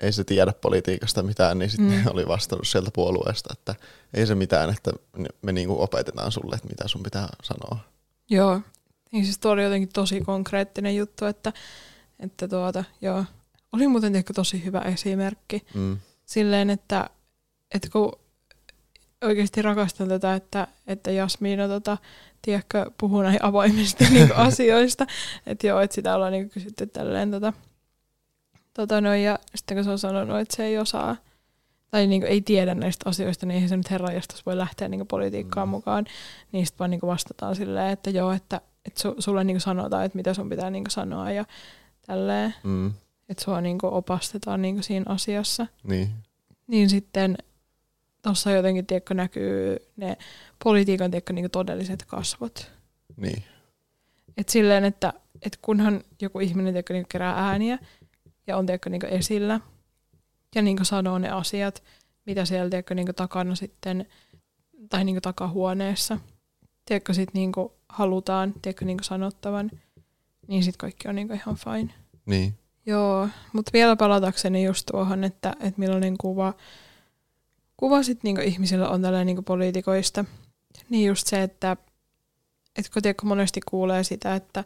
[0.00, 2.04] ei se tiedä politiikasta mitään, niin sitten Mm.
[2.10, 3.74] oli vastannut sieltä puolueesta, että
[4.14, 7.78] ei se mitään, että me, me niinku opetetaan sulle, että mitä sun pitää sanoa.
[8.30, 8.60] joo.
[9.12, 11.52] Niin siis tuo oli jotenkin tosi konkreettinen juttu, että,
[12.20, 13.24] että tuota, joo.
[13.72, 15.62] Oli muuten ehkä tosi hyvä esimerkki.
[15.74, 15.98] Mm.
[16.24, 17.10] silleen, että,
[17.74, 18.12] että kun
[19.24, 21.98] oikeasti rakastan tätä, että, että Jasmiina tota,
[22.42, 25.06] tiedätkö, puhuu näihin avoimesti niin asioista.
[25.46, 27.52] Että joo, että sitä ollaan niin kysytty tälleen tota,
[28.74, 31.16] tota noin, ja sitten kun se on sanonut, että se ei osaa
[31.90, 35.68] tai niin ei tiedä näistä asioista, niin eihän se nyt herranjestas voi lähteä niin politiikkaan
[35.68, 35.70] Mm.
[35.70, 36.04] mukaan.
[36.52, 40.16] Niin sitten vaan niin vastataan silleen, että joo, että, että su, sulle niin sanotaan, että
[40.16, 41.44] mitä sun pitää niin sanoa ja
[42.06, 42.92] tälleen, Mm.
[43.28, 46.10] että sua niin opastetaan niin siinä asiassa Niin.
[46.66, 47.38] niin sitten
[48.22, 50.16] tuossa jotenkin tiedätkö, näkyy ne
[50.64, 52.70] politiikan tiedätkö, niin todelliset kasvot.
[53.16, 53.42] Niin.
[54.36, 57.78] Et silleen, että et kunhan joku ihminen tiedätkö, niin kerää ääniä
[58.46, 59.60] ja on tiedätkö, niin esillä
[60.54, 61.82] ja niin sanoo ne asiat,
[62.26, 64.06] mitä siellä tiedätkö, niin takana sitten,
[64.88, 66.18] tai niin takahuoneessa,
[66.84, 67.52] tiedätkö, sit niin
[67.88, 69.70] halutaan tiedätkö, niin sanottavan,
[70.48, 71.94] niin sitten kaikki on niin ihan fine.
[72.26, 72.54] Niin.
[72.86, 76.54] Joo, mutta vielä palatakseni just tuohon, että, että millainen kuva,
[77.76, 80.24] kuva sit niinku ihmisillä on tällä niinku poliitikoista.
[80.90, 81.76] Niin just se, että,
[82.78, 84.64] että kun tiedätkö, monesti kuulee sitä, että,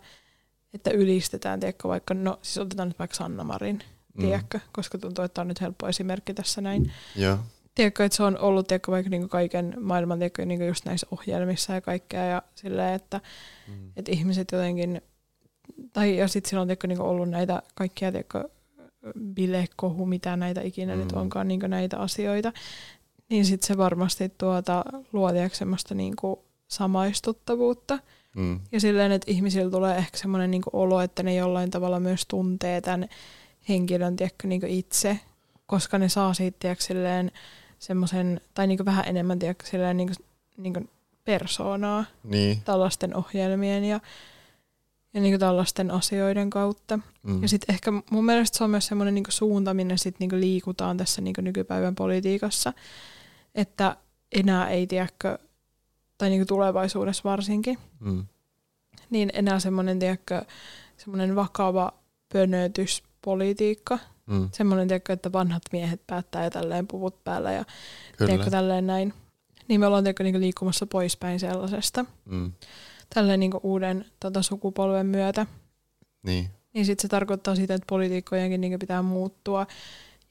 [0.74, 3.82] että ylistetään, tiedätkö, vaikka, no siis otetaan nyt vaikka Sanna Marin,
[4.14, 4.20] Mm.
[4.26, 6.92] tiedätkö, koska tuntuu, että tämä on nyt helppo esimerkki tässä näin.
[7.16, 7.38] Joo.
[7.74, 11.72] Tiedätkö, että se on ollut tiedätkö, vaikka niinku kaiken maailman tiedätkö, niinku just näissä ohjelmissa
[11.72, 13.20] ja kaikkea ja silleen, että,
[13.68, 13.92] Mm.
[13.96, 15.02] että ihmiset jotenkin,
[15.92, 18.48] tai ja sitten silloin tiedätkö, niin ollut näitä kaikkia tiedätkö,
[19.34, 21.00] bilekohu, mitä näitä ikinä mm.
[21.00, 22.52] nyt onkaan niin näitä asioita,
[23.28, 26.14] niin sitten se varmasti tuota, luo semmoista niin
[26.68, 27.98] samaistuttavuutta.
[28.36, 28.60] Mm.
[28.72, 32.80] Ja silleen, että ihmisillä tulee ehkä semmoinen niin olo, että ne jollain tavalla myös tuntee
[32.80, 33.08] tämän
[33.68, 35.20] henkilön tiedätkö, niin itse,
[35.66, 37.32] koska ne saa siitä tiedätkö, silleen,
[37.78, 40.26] semmoisen, tai niin vähän enemmän tiedätkö, silleen, niin kuin,
[40.56, 40.88] niin kuin
[41.24, 42.62] persoonaa Niin.
[42.64, 44.00] tällaisten ohjelmien ja,
[45.14, 46.98] ja niin tällaisten asioiden kautta.
[47.22, 47.42] Mm.
[47.42, 50.96] Ja sitten ehkä mun mielestä se on myös semmoinen niin suunta, minne sit niin liikutaan
[50.96, 52.72] tässä niin nykypäivän politiikassa,
[53.54, 53.96] että
[54.32, 55.38] enää ei tiedäkö,
[56.18, 58.24] tai niin tulevaisuudessa varsinkin, Mm.
[59.10, 60.42] niin enää semmoinen, tiedätkö,
[60.96, 61.92] semmoinen vakava
[62.32, 63.98] pönötyspolitiikka.
[64.26, 64.48] Mm.
[64.52, 67.64] Semmoinen, tiedätkö, että vanhat miehet päättää ja tälleen puvut päällä ja
[68.16, 68.28] Kyllä.
[68.28, 69.14] tiedätkö, tälleen näin.
[69.68, 72.04] Niin me ollaan tiedätkö, niin liikkumassa poispäin sellaisesta.
[72.24, 72.52] Mm.
[73.14, 75.46] Tälleen niin uuden tota, sukupolven myötä.
[76.22, 76.50] Niin.
[76.72, 79.66] Niin sitten se tarkoittaa sitä, että poliitikkojenkin niin pitää muuttua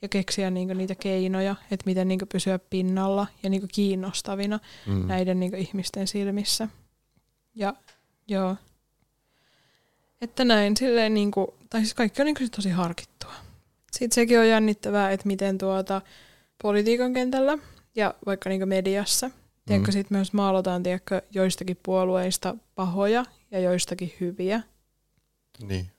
[0.01, 5.07] ja keksiä niin niitä keinoja, että miten niin pysyä pinnalla ja niin kiinnostavina Mm.
[5.07, 6.67] näiden niin ihmisten silmissä.
[7.55, 7.73] Ja
[8.27, 8.55] joo.
[10.21, 13.33] Että näin, silleen niin kuin, tai siis kaikki on niin kuin tosi harkittua.
[13.91, 16.01] Sitten sekin on jännittävää, että miten tuota
[16.61, 17.57] politiikan kentällä
[17.95, 19.31] ja vaikka niin mediassa,
[19.69, 19.93] tiedätkö, Mm.
[19.93, 24.62] sit myös maalataan tiedätkö, joistakin puolueista pahoja ja joistakin hyviä.
[25.67, 25.91] Niin.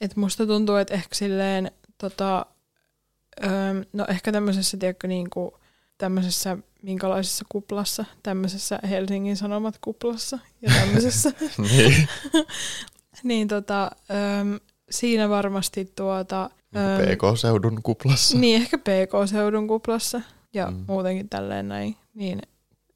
[0.00, 2.46] Et musta tuntuu, että ehkä silleen, tota,
[3.44, 3.50] öö,
[3.92, 5.50] no ehkä tämmöisessä, tiedätkö, niin kuin,
[5.98, 11.32] tämmöisessä minkälaisessa kuplassa, tämmöisessä Helsingin Sanomat kuplassa ja tämmöisessä,
[11.76, 12.08] niin.
[13.22, 14.58] niin tota, öö,
[14.90, 18.38] siinä varmasti tuota, öö, PK-seudun kuplassa.
[18.38, 20.20] niin ehkä PK-seudun kuplassa
[20.54, 20.84] ja mm.
[20.88, 22.42] muutenkin tälleen näin, niin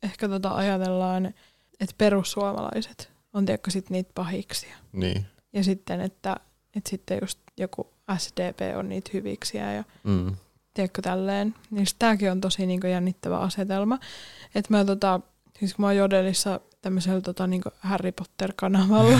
[0.07, 1.27] ehkä tota ajatellaan,
[1.81, 4.77] että perussuomalaiset on tiedätkö sit niitä pahiksia.
[4.92, 5.27] Niin.
[5.53, 6.37] Ja sitten, että,
[6.77, 10.37] että sitten just joku SDP on niitä hyviksiä ja Mm.
[10.75, 11.55] tiedätkö tälleen.
[11.71, 13.99] Niin tämäkin on tosi niin jännittävä asetelma.
[14.55, 15.21] Että mä tota,
[15.59, 19.19] siis kun mä oon Jodelissa tämmöisellä tota, niin Harry Potter-kanavalla,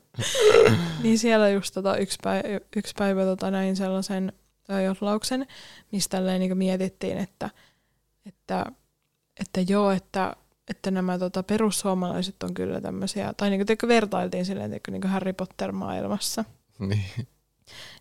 [1.02, 4.32] niin siellä just tota, yksi, päivä, yksi päivä tota, näin sellaisen
[4.84, 5.46] jotlauksen,
[5.92, 7.50] mistä tälleen niin mietittiin, että,
[8.26, 8.66] että,
[9.40, 10.36] että joo, että,
[10.70, 15.32] että nämä tota, perussuomalaiset on kyllä tämmöisiä, tai niin kuin, vertailtiin silleen tiedätkö, niin Harry
[15.32, 16.44] Potter-maailmassa
[16.78, 17.04] Niin.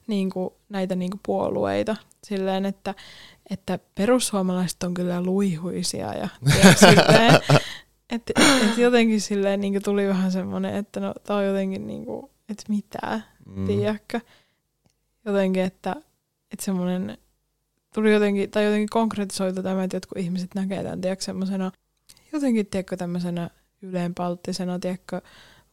[0.07, 2.95] niin kuin näitä niin kuin puolueita silleen, että,
[3.49, 6.27] että perussuomalaiset on kyllä luihuisia ja,
[6.63, 7.35] ja silleen,
[8.09, 8.33] että,
[8.65, 12.31] että jotenkin silleen niin kuin tuli vähän semmoinen, että no tää on jotenkin niin kuin,
[12.49, 13.67] että mitä, Mm.
[13.67, 14.19] tiedätkö?
[15.25, 15.95] Jotenkin, että,
[16.51, 17.17] että semmoinen
[17.95, 21.71] tuli jotenkin, tai jotenkin konkretisoitu tämä, että jotkut ihmiset näkee tämän, tiedätkö, semmoisena,
[22.33, 23.49] jotenkin, tiedätkö, tämmöisenä
[23.81, 25.21] yleenpalttisena, tiedätkö,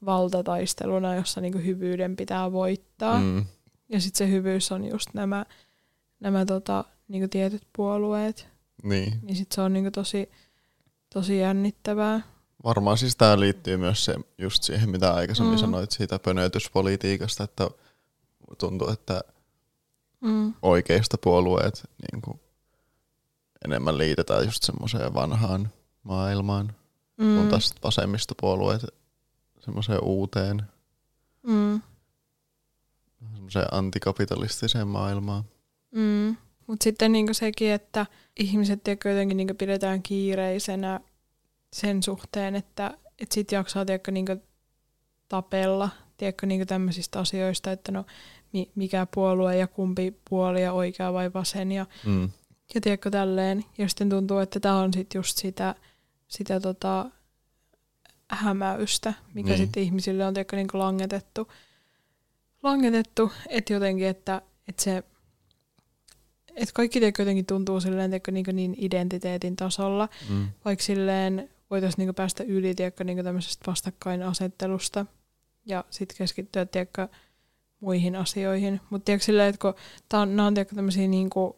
[0.04, 3.20] valtataisteluna, jossa niin kuin hyvyyden pitää voittaa.
[3.20, 3.44] Mm.
[3.88, 5.46] Ja sitten se hyvyys on just nämä,
[6.20, 8.48] nämä tota, niinku tietyt puolueet.
[8.82, 9.18] Niin.
[9.22, 10.30] Niin sitten se on niinku tosi,
[11.14, 12.20] tosi jännittävää.
[12.64, 15.60] Varmaan siis tämä liittyy myös se, just siihen, mitä aikaisemmin Mm.
[15.60, 17.70] sanoit siitä pönötyspolitiikasta, että
[18.58, 19.20] tuntuu, että
[20.22, 20.54] Mm.
[20.62, 21.82] oikeista puolueet
[22.12, 22.40] niin kuin
[23.64, 25.70] enemmän liitetään just semmoiseen vanhaan
[26.02, 26.74] maailmaan,
[27.16, 27.36] mm.
[27.36, 28.82] kun taas vasemmistopuolueet
[29.60, 30.62] semmoiseen uuteen,
[31.46, 31.80] Mm.
[33.34, 35.44] semmoiseen antikapitalistiseen maailmaan.
[35.90, 36.36] Mm.
[36.66, 38.06] Mutta sitten niinku sekin, että
[38.36, 41.00] ihmiset tiedätkö, jotenkin niinku pidetään kiireisenä
[41.72, 44.36] sen suhteen, että et sit jaksaa tiedätkö, niinku
[45.28, 48.04] tapella tiedätkö, niinku tämmöisistä asioista, että no
[48.74, 52.30] mikä puolue ja kumpi puoli ja oikea vai vasen ja Mm.
[52.74, 53.64] Ja tiedätkö tälleen.
[53.78, 55.74] Ja sitten tuntuu, että tämä on sitten just sitä,
[56.28, 57.10] sitä tota
[58.30, 59.58] hämäystä, mikä Niin.
[59.58, 61.48] sitten ihmisille on tiedätkö, niin langetettu.
[62.62, 65.02] Langetettu, että jotenkin, että, että se
[66.56, 70.48] että kaikki tiedätkö, jotenkin tuntuu silleen tiedätkö, niin, niin identiteetin tasolla, Mm.
[70.64, 75.06] vaikka silleen voitaisiin niin päästä yli tiedätkö, niin tämmöisestä vastakkainasettelusta
[75.66, 77.08] ja sitten keskittyä tiedätkö,
[77.82, 78.80] muihin asioihin.
[78.90, 79.74] Mutta tiedätkö silleen, että kun
[80.08, 81.52] tää on, nämä on tiedätkö, tämmöisiä niin kuin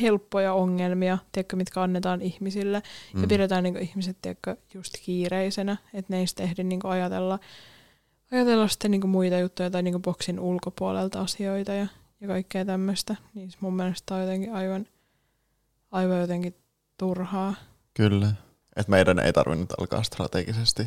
[0.00, 2.82] helppoja ongelmia, tiedätkö, mitkä annetaan ihmisille,
[3.14, 3.22] mm.
[3.22, 6.90] ja pidetään niin kuin, ihmiset tiedätkö, just kiireisenä, että ne ei sitten ehdi niin kuin,
[6.90, 7.38] ajatella,
[8.32, 11.86] ajatella sitten niin kuin, muita juttuja tai niin kuin, boksin ulkopuolelta asioita ja,
[12.20, 13.16] ja kaikkea tämmöistä.
[13.34, 14.86] Niin mun mielestä tää on jotenkin aivan,
[15.90, 16.54] aivan jotenkin
[16.98, 17.54] turhaa.
[17.94, 18.32] Kyllä.
[18.76, 20.86] Et meidän ei tarvinnut alkaa strategisesti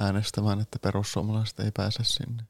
[0.00, 2.42] äänestämään, että perussuomalaiset ei pääse sinne.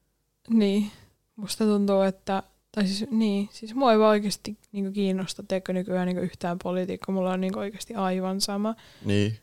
[0.48, 0.90] Niin,
[1.36, 6.06] musta tuntuu, että tai siis, niin, siis mua ei vaan oikeasti niin kiinnosta, teekö nykyään
[6.06, 8.74] niin yhtään politiikkaa, mulla on niin oikeasti aivan sama.
[9.04, 9.38] Niin.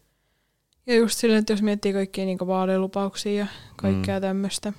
[0.88, 4.22] Ja just silleen, että jos miettii kaikkia niin vaalilupauksia ja kaikkea mm.
[4.22, 4.74] tämmöistä,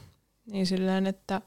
[0.47, 1.41] niin silleen, että,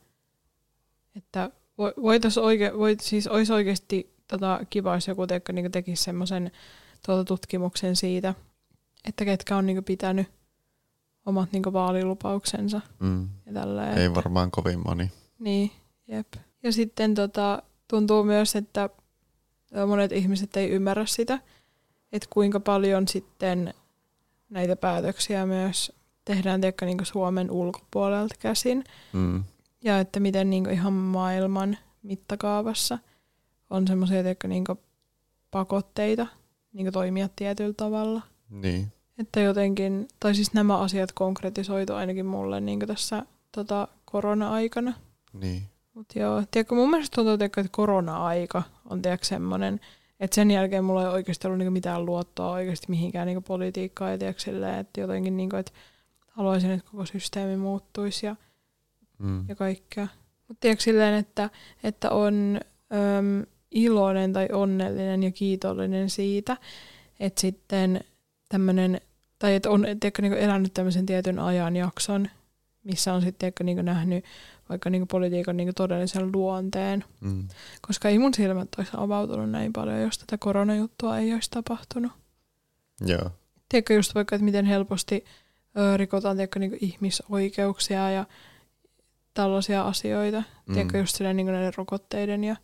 [1.15, 6.51] että voitaisiin oike, voit, siis olisi oikeasti tota, kiva, jos joku teikö, niin tekisi semmoisen
[7.05, 8.35] tuota, tutkimuksen siitä,
[9.05, 10.27] että ketkä on niin pitänyt
[11.25, 12.81] omat niin vaalilupauksensa.
[12.99, 13.29] Mm.
[13.45, 15.11] Ja tälleen, Ei että, varmaan kovin moni.
[15.39, 15.71] Niin,
[16.07, 16.27] jep.
[16.63, 18.89] Ja sitten tota, tuntuu myös, että
[19.87, 21.39] monet ihmiset ei ymmärrä sitä,
[22.11, 23.73] että kuinka paljon sitten
[24.49, 25.91] näitä päätöksiä myös
[26.25, 28.83] tehdään tiedätkö, niin Suomen ulkopuolelta käsin.
[29.13, 29.43] Mm.
[29.83, 32.99] Ja että miten niin ihan maailman mittakaavassa
[33.69, 34.63] on semmoisia niin
[35.51, 36.27] pakotteita
[36.73, 38.21] niin toimia tietyllä tavalla.
[38.49, 38.93] Niin.
[39.21, 44.93] Että jotenkin, tai siis nämä asiat konkretisoitu ainakin mulle niin tässä tota, korona-aikana.
[45.33, 45.63] Niin.
[45.93, 49.79] Mutta joo, tiedätkö, mun mielestä tuntuu, tiedätkö, että korona-aika on tiedätkö, semmoinen,
[50.19, 54.17] että sen jälkeen mulla ei oikeasti ollut niinku mitään luottoa oikeasti mihinkään niinku politiikkaan ja
[54.17, 55.71] tiedätkö, silleen, että jotenkin, niinku, että
[56.27, 58.35] haluaisin, että koko systeemi muuttuisi ja,
[59.21, 59.45] Mm.
[59.47, 60.07] ja kaikkea.
[60.47, 61.49] Mutta tiedätkö silleen, että,
[61.83, 62.59] että on
[63.17, 66.57] äm, iloinen tai onnellinen ja kiitollinen siitä,
[67.19, 68.03] että sitten
[68.49, 69.01] tämmöinen,
[69.41, 72.29] tai että on tiedätkö, niinku elänyt tämmöisen tietyn ajanjakson,
[72.83, 74.25] missä on sitten tiedätkö, niinku nähnyt
[74.69, 77.03] vaikka niinku politiikan niinku todellisen luonteen.
[77.21, 77.47] Mm.
[77.81, 82.11] Koska ei mun silmät olisi avautunut näin paljon, jos tätä koronajuttua ei olisi tapahtunut.
[83.05, 83.31] Joo.
[83.69, 85.25] Tiedätkö just vaikka, että miten helposti
[85.77, 88.25] ö, rikotaan tiedätkö, niinku ihmisoikeuksia ja
[89.33, 90.43] tällaisia asioita.
[90.65, 90.73] Mm.
[90.73, 92.55] Tiedätkö just silleen niinku näiden rokotteiden ja,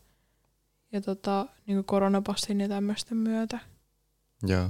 [0.91, 3.59] ja tota, niinku koronapassin ja tämmöisten myötä.
[4.43, 4.69] Joo.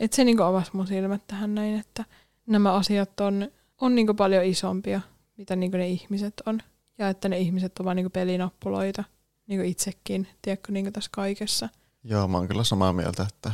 [0.00, 2.04] Et se niinku avasi mun silmät tähän näin, että
[2.46, 3.48] nämä asiat on,
[3.80, 5.00] on niinku paljon isompia,
[5.36, 6.60] mitä niinku ne ihmiset on.
[6.98, 9.04] Ja että ne ihmiset on vain niinku pelinappuloita,
[9.46, 11.68] niinku itsekin, tiedätkö, niinku tässä kaikessa.
[12.04, 13.52] Joo, mä oon kyllä samaa mieltä, että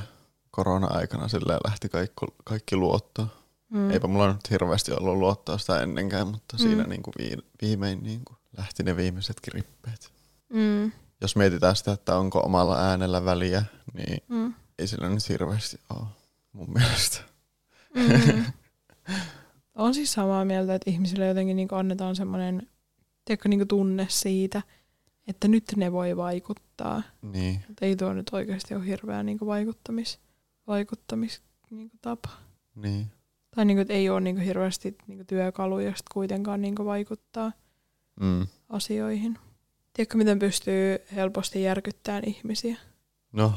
[0.50, 3.28] korona-aikana silleen lähti kaikki, kaikki luottoon.
[3.70, 3.90] Mm.
[3.90, 6.62] Eipä mulla nyt hirveästi ollut luottoa sitä ennenkään, mutta Mm.
[6.62, 10.12] siinä niinku vi- viimein niinku lähti ne viimeisetkin rippeet.
[10.52, 10.92] Mm.
[11.20, 14.54] Jos mietitään sitä, että onko omalla äänellä väliä, niin Mm.
[14.78, 16.06] Ei sillä nyt hirveästi ole
[16.52, 17.20] mun mielestä.
[17.94, 18.44] Mm.
[19.74, 22.68] on siis samaa mieltä, että ihmisille jotenkin niinku annetaan semmoinen
[23.24, 24.62] tiedätkö, niinku tunne siitä,
[25.28, 27.02] että nyt ne voi vaikuttaa.
[27.22, 30.18] Niin, Mutta ei tuo nyt oikeasti ole hirveä niinku vaikuttamis,
[30.66, 32.28] vaikuttamis niinku tapa.
[32.74, 33.06] niin.
[33.54, 37.52] Tai niinku, että ei ole niinku hirveästi niinku työkaluja kuitenkaan niinku vaikuttaa
[38.20, 38.46] Mm.
[38.68, 39.38] asioihin.
[39.92, 42.76] Tiedätkö, miten pystyy helposti järkyttämään ihmisiä,
[43.32, 43.52] No,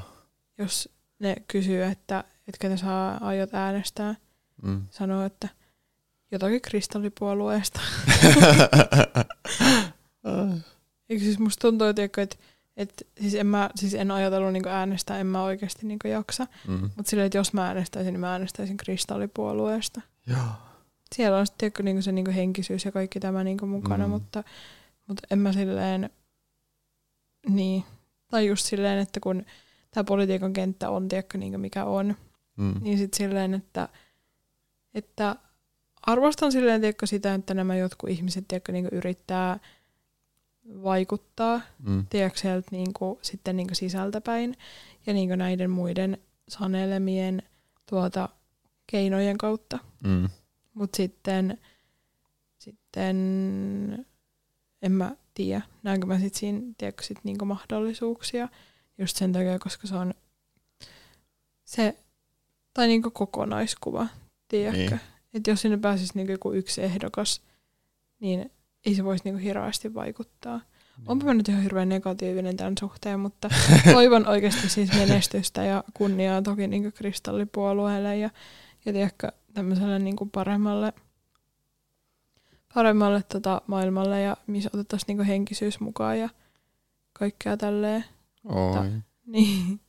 [0.58, 4.15] jos ne kysyy, että, että ketä sä aiot äänestää,
[4.63, 4.82] mm.
[4.89, 5.47] sanoo, että
[6.32, 7.80] jotakin kristallipuolueesta.
[11.10, 12.36] Eikö siis musta tuntuu, tiedätkö, että,
[12.77, 16.47] että siis en, mä, siis en ajatellut niin äänestää, en mä oikeasti niin jaksa.
[16.67, 16.82] mm.
[16.95, 20.01] Mutta silleen, että jos mä äänestäisin, niin mä äänestäisin kristallipuolueesta.
[20.27, 20.39] Joo.
[21.15, 24.12] Siellä on sitten niin se niin henkisyys ja kaikki tämä niin mukana, Mm.
[24.12, 24.43] mutta,
[25.08, 26.10] mutta en mä silleen,
[27.49, 27.84] niin,
[28.27, 29.45] tai just silleen, että kun
[29.91, 32.15] tämä politiikan kenttä on, tiedätkö, niin mikä on,
[32.58, 32.76] Mm.
[32.82, 33.89] niin sitten silleen, että,
[34.93, 35.36] että
[36.02, 39.60] arvostan silleen, tiedätkö, sitä, että nämä jotkut ihmiset, tiedätkö, niin yrittää
[40.84, 42.06] vaikuttaa, Mm.
[42.10, 44.56] tiedätkö, sieltä niin kuin, sitten niin sisältäpäin
[45.06, 46.17] ja niin näiden muiden
[46.50, 47.43] sanelemien
[47.89, 48.30] tuota,
[48.88, 49.80] keinojen kautta.
[50.04, 50.30] Mm.
[50.73, 51.58] Mutta sitten,
[52.58, 53.17] sitten
[54.82, 58.50] en mä tiedä, näenkö mä sitten siinä tiedätkö, sit niinku mahdollisuuksia
[58.97, 60.13] just sen takia, koska se on
[61.65, 61.95] se,
[62.73, 64.07] tai niinku kokonaiskuva,
[64.47, 64.95] tiedätkö?
[64.95, 65.17] Niin.
[65.33, 67.41] Että jos sinne pääsisi niinku joku yksi ehdokas,
[68.19, 68.51] niin
[68.86, 70.57] ei se voisi niinku hirveästi vaikuttaa.
[70.57, 71.10] Niin.
[71.10, 73.49] Onpa mä nyt ihan hirveän negatiivinen tämän suhteen, mutta
[73.93, 78.29] toivon oikeasti siis menestystä ja kunniaa toki niin kristallipuolueelle ja,
[78.86, 80.93] ja tiedätkö, tämmöiselle niin paremmalle,
[82.73, 86.29] paremmalle tota maailmalle ja missä otettaisiin niin henkisyys mukaan ja
[87.13, 88.05] kaikkea tälleen.
[88.47, 88.91] Oi.
[89.27, 89.79] Niin.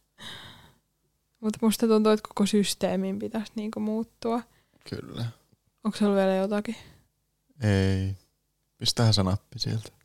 [1.40, 4.42] Mutta musta tuntuu, että koko systeemin pitäisi niin muuttua.
[4.90, 5.24] Kyllä.
[5.84, 6.76] Onko sulla vielä jotakin?
[7.62, 8.16] Ei.
[8.78, 9.97] Pistähän se nappi sieltä.